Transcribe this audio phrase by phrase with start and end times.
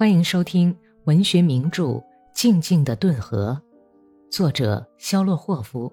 [0.00, 0.74] 欢迎收听
[1.04, 1.82] 文学名著
[2.32, 3.60] 《静静的顿河》，
[4.34, 5.92] 作者肖洛霍夫，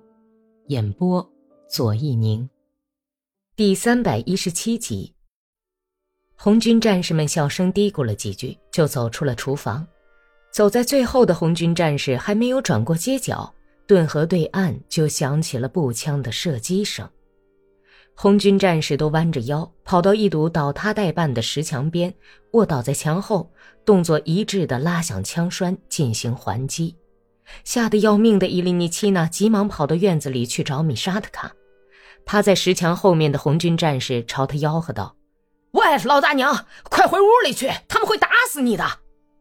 [0.68, 1.30] 演播
[1.70, 2.50] 左一宁。
[3.58, 5.14] 第三百一十七集。
[6.38, 9.86] 红军战士们小声嘀咕了几句，就走出了厨房。
[10.54, 13.54] 走在最后的红军战士还没有转过街角，
[13.86, 17.06] 顿河对岸就响起了步枪的射击声。
[18.20, 22.12] 红军战士都弯着腰，跑到一堵倒塌待办的石墙边，
[22.54, 23.52] 卧倒在墙后，
[23.86, 26.96] 动作一致地拉响枪栓进行还击。
[27.64, 31.52] 吓得要命的伊利尼奇娜急忙跑到院子里去找米沙特卡。
[32.26, 35.16] 趴在石墙后面的红军战士朝他吆喝道
[35.74, 38.84] ：“喂，老大娘，快回屋里去，他们会打死你的！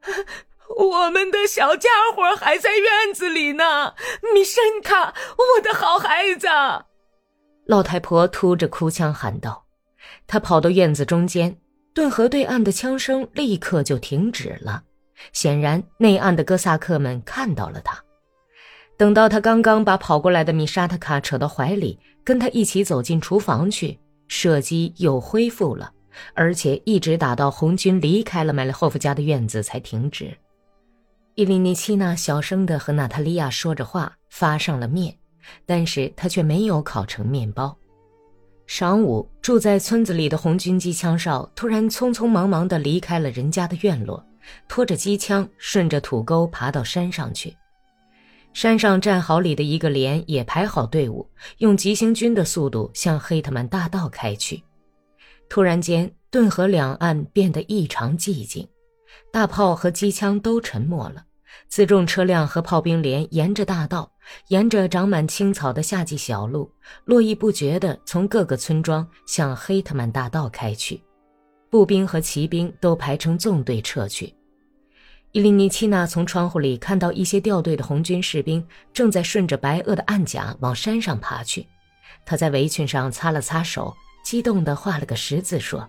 [0.76, 3.94] 我们的小家伙还在院子里呢，
[4.34, 5.14] 米申卡，
[5.56, 6.46] 我的好孩子。”
[7.66, 9.64] 老太婆突着哭腔喊道
[10.26, 11.56] ：“她跑到院子中间，
[11.92, 14.82] 顿河对岸的枪声立刻就停止了。
[15.32, 18.00] 显然，内岸的哥萨克们看到了她。
[18.96, 25.92] 等到他刚刚把跑过来的米沙特卡扯到怀里，跟他一起走进厨房去，射击又恢复了，
[26.34, 30.34] 而且一直打到红军离开了麦列霍夫家的院子才停止。
[31.34, 35.14] 伊琳尼奇娜小声地和娜塔莉亚说着话，发上了面。”
[35.64, 37.76] 但是他却没有烤成面包。
[38.68, 44.24] 晌午，住在村子里的红军机枪哨突然匆匆忙忙地离开了人家的院落，
[44.68, 47.56] 拖着机枪顺着土沟爬到山上去。
[48.52, 54.64] 山上战壕里的一个连也排好队伍，用急行军的速度向黑特曼大道开去。
[55.48, 58.66] 突然间，顿河两岸变得异常寂静，
[59.30, 61.25] 大炮和机枪都沉默了。
[61.70, 64.10] 辎重车辆和炮兵连沿着大道，
[64.48, 66.70] 沿着长满青草的夏季小路，
[67.04, 71.02] 络绎不绝地从各个村庄向黑特曼大道开去。
[71.68, 74.32] 步兵和骑兵都排成纵队撤去。
[75.32, 81.66] 伊利尼奇娜从窗户里看到一些掉队的红军士兵正在顺着白垩的暗甲往山上爬去。
[82.24, 83.94] 他在围裙上擦了擦手，
[84.24, 85.86] 激动地画了个十字，说：“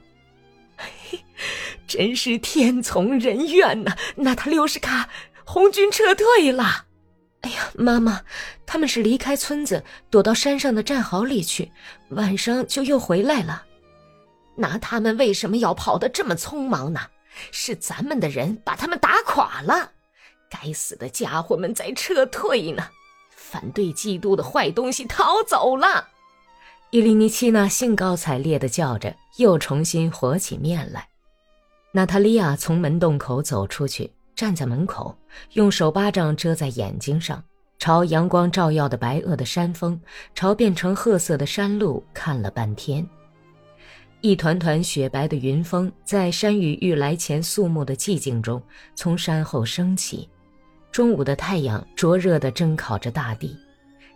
[1.87, 5.07] 真是天从人愿呐，娜塔留什卡。”
[5.49, 6.85] 红军撤退了，
[7.39, 8.21] 哎呀，妈妈，
[8.65, 11.71] 他们是离开村子，躲到山上的战壕里去，
[12.09, 13.63] 晚上就又回来了。
[14.57, 16.99] 那他们为什么要跑得这么匆忙呢？
[17.51, 19.89] 是咱们的人把他们打垮了，
[20.49, 22.85] 该死的家伙们在撤退呢！
[23.33, 26.09] 反对基督的坏东西逃走了。
[26.89, 31.07] 伊利尼奇娜兴高采烈地叫着，又重新和起面来。
[31.93, 34.11] 娜塔莉亚从门洞口走出去。
[34.37, 35.17] 站在门口，
[35.53, 37.43] 用手巴掌遮在眼睛上，
[37.79, 39.99] 朝阳光照耀的白垩的山峰，
[40.35, 43.03] 朝变成褐色的山路看了半天。
[44.21, 48.61] 一团团雪白的云峰在山雨欲来前肃穆的寂静中
[48.95, 50.29] 从山后升起。
[50.91, 53.57] 中午的太阳灼热地蒸烤着大地，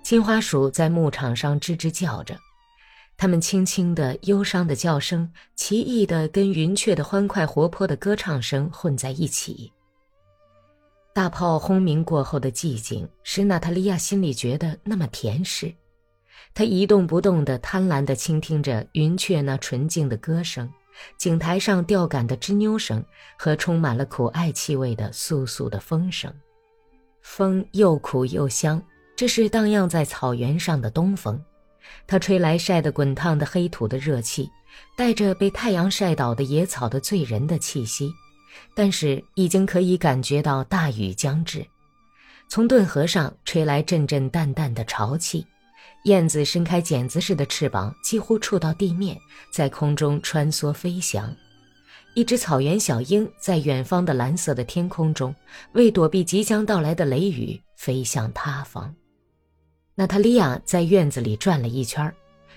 [0.03, 2.38] 金花鼠在牧场上吱吱叫着，
[3.17, 9.71] 它们轻轻的、忧伤的叫声，奇异的跟云雀的欢快活泼的歌唱声混在一起。
[11.13, 15.73] 大炮轰鸣过后的寂静，使娜塔莉亚心里觉得那么甜实。
[16.53, 20.71] 她一动不动地贪婪地倾听着云雀那纯净的歌声，
[21.17, 23.03] 井台上吊杆的吱扭声
[23.38, 26.33] 和充满了苦艾气味的簌簌的风声。
[27.21, 28.81] 风又苦又香，
[29.16, 31.44] 这是荡漾在草原上的东风。
[32.07, 34.50] 它吹来晒得滚烫的黑土的热气，
[34.95, 38.09] 带着被太阳晒倒的野草的醉人的气息。
[38.73, 41.66] 但是已经可以感觉到大雨将至，
[42.47, 45.45] 从顿河上吹来阵阵淡淡的潮气，
[46.06, 49.17] 燕子伸开剪子似的翅膀，几乎触到地面，
[49.51, 51.34] 在空中穿梭飞翔。
[52.13, 55.33] 一只草原小鹰在远方的蓝色的天空中，
[55.73, 58.94] 为躲避即将到来的雷雨，飞向他方。
[59.95, 62.13] 娜塔莉亚在院子里转了一圈，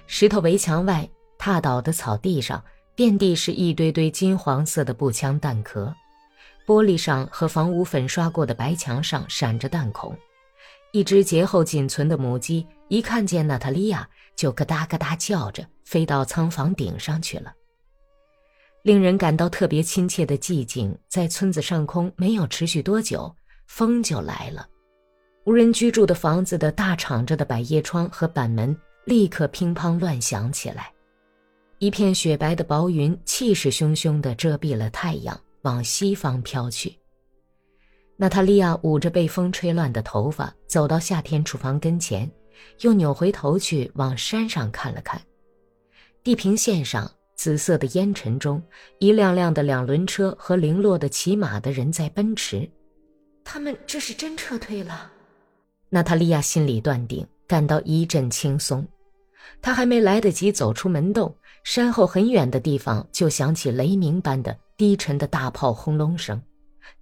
[0.07, 2.63] 石头围墙外踏倒的草地上。
[2.95, 5.93] 遍地是一堆堆金黄色的步枪弹壳，
[6.65, 10.17] 玻璃上和房屋粉刷过的白墙上闪着弹孔。
[10.93, 17.53] 一只劫后仅存的母鸡一看见娜塔莉亚，就咯哒咯哒叫着，飞到仓房顶上去了。
[18.83, 23.35] 令人感到特别亲切的寂静在村子上空没有持续多久，
[23.67, 24.69] 风就来了。
[25.45, 30.94] 无人居住的房子的大敞着的百叶窗和板门立刻乒乓乱响起来。
[31.85, 36.99] 一片雪白的薄云气势汹汹地遮蔽了太阳，往西方飘去。
[38.17, 42.27] 娜塔莉亚捂着被风吹乱的头发，走到夏天厨房跟前，
[42.81, 45.21] 又扭回头去往山上看了看。
[46.23, 48.63] 地平线上，紫色的烟尘中，
[48.99, 52.67] 一辆辆的两轮车和零落的骑马的人在奔驰。
[53.45, 55.13] 他们这是真撤退了。
[55.91, 58.89] 娜塔莉亚心里断定，感到一阵轻松。
[59.61, 66.41] 她还没来得及走出门洞，山后很远的地方就响起雷鸣般的低沉的大炮轰隆声，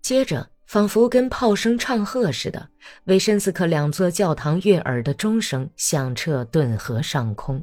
[0.00, 0.49] 接着。
[0.64, 2.67] 仿佛跟炮声唱和似的，
[3.05, 7.62] 维申斯克两座教堂悦耳的钟声响彻顿河上空。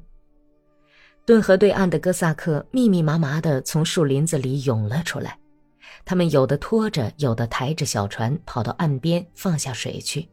[1.26, 5.40] 顿河对岸的哥萨克密密麻麻地从树林子里涌了出来，
[6.06, 10.30] 他们有的拖着，有的抬着小船跑到岸边放下水去。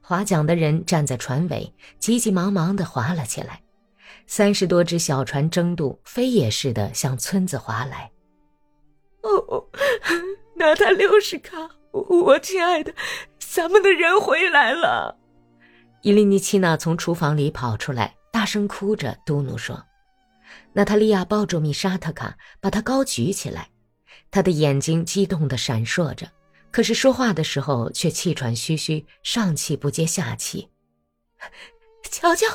[0.00, 3.60] 划桨的人站在船尾，急急忙忙地划了起来。
[4.26, 8.10] 三十多只小船争渡，飞也似的向村子划来。
[9.22, 9.64] 哦，
[10.56, 11.56] 娜塔六十卡。
[11.92, 12.94] 我亲爱的，
[13.38, 15.16] 咱们的人回来了。
[16.02, 19.82] 伊利尼奇娜从厨房里跑出来，大声哭着嘟囔说
[20.74, 23.70] ：“娜塔莉亚抱住米沙特卡，把她高举起来，
[24.30, 26.30] 她的眼睛激动地闪烁着，
[26.70, 30.68] 可是说话的时候却气喘吁吁，上气不接下气。
[32.10, 32.46] 瞧瞧，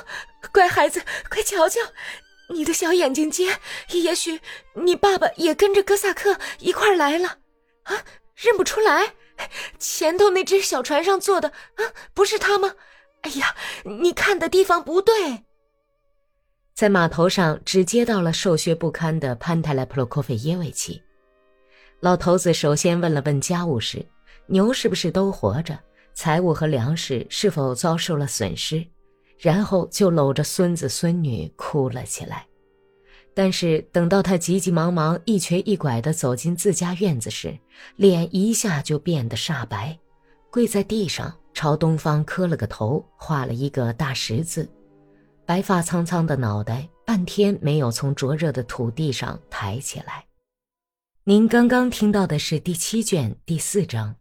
[0.51, 1.79] 乖孩子，快瞧瞧，
[2.49, 3.59] 你的小眼睛尖，
[3.91, 4.39] 也许
[4.73, 7.37] 你爸爸也跟着哥萨克一块来了
[7.83, 8.03] 啊？
[8.35, 9.13] 认不出来？”
[9.79, 11.81] 前头那只小船上坐的啊，
[12.13, 12.75] 不是他吗？
[13.21, 15.45] 哎呀，你看的地方不对。
[16.73, 21.01] 在码头上只接到了瘦削不堪的潘泰莱普洛科菲耶维奇。
[21.99, 24.03] 老头子首先问了问家务事：
[24.47, 25.77] 牛是不是都活着？
[26.13, 28.85] 财物和粮食是否遭受了损失？
[29.41, 32.45] 然后就搂着孙子孙女哭了起来。
[33.33, 37.57] 但是等到他急急忙忙一瘸一拐地走进自家院子时，
[37.95, 39.97] 脸一下就变得煞白，
[40.51, 44.69] 跪在地上朝东方磕了个头，画了一个大十字，
[45.45, 50.25] 白发苍苍的脑袋半天没有从灼热的土地上抬起来。
[51.23, 54.13] 您刚刚听到的是第七卷第四章。